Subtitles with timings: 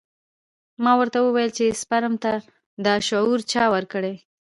[0.83, 2.31] ما ورته وويل چې سپرم ته
[2.85, 4.13] دا شعور چا ورکړى.